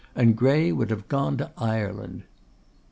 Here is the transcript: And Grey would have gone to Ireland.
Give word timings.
And 0.15 0.35
Grey 0.35 0.71
would 0.71 0.89
have 0.89 1.07
gone 1.07 1.37
to 1.37 1.51
Ireland. 1.59 2.23